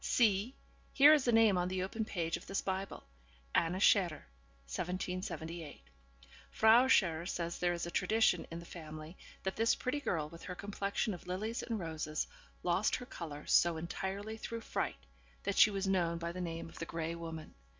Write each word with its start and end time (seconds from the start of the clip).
'See! 0.03 0.55
here 0.93 1.13
is 1.13 1.25
the 1.25 1.31
name 1.31 1.59
on 1.59 1.67
the 1.67 1.83
open 1.83 2.03
page 2.03 2.35
of 2.35 2.47
this 2.47 2.59
Bible, 2.63 3.03
"Anna 3.53 3.79
Scherer, 3.79 4.25
1778." 4.65 5.79
Frau 6.49 6.87
Scherer 6.87 7.27
says 7.27 7.59
there 7.59 7.73
is 7.75 7.85
a 7.85 7.91
tradition 7.91 8.47
in 8.49 8.57
the 8.57 8.65
family 8.65 9.15
that 9.43 9.55
this 9.57 9.75
pretty 9.75 9.99
girl, 9.99 10.27
with 10.27 10.41
her 10.45 10.55
complexion 10.55 11.13
of 11.13 11.27
lilies 11.27 11.61
and 11.61 11.77
roses, 11.79 12.25
lost 12.63 12.95
her 12.95 13.05
colour 13.05 13.45
so 13.45 13.77
entirely 13.77 14.37
through 14.37 14.61
fright, 14.61 14.95
that 15.43 15.59
she 15.59 15.69
was 15.69 15.85
known 15.85 16.17
by 16.17 16.31
the 16.31 16.41
name 16.41 16.67
of 16.67 16.79
the 16.79 16.85
Grey 16.85 17.13
Woman. 17.13 17.53